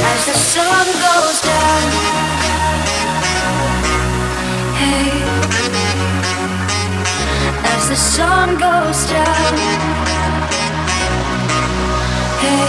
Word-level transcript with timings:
as 0.00 0.26
the 0.26 0.32
sun 0.32 0.86
goes 0.86 1.40
down. 1.42 1.90
Hey, 4.78 5.10
as 7.64 7.88
the 7.88 7.96
sun 7.96 8.58
goes 8.58 9.10
down. 9.10 9.56
Hey, 12.38 12.68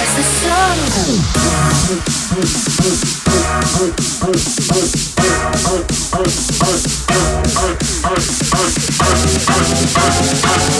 as 0.00 0.10
the 0.16 0.22
sun 0.22 0.76
goes 0.94 1.20
down. 10.74 10.79